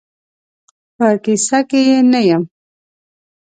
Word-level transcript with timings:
په 0.97 1.07
کیسه 1.23 1.59
کې 1.69 1.79
یې 1.87 1.97
نه 2.11 2.19
یم. 2.27 2.43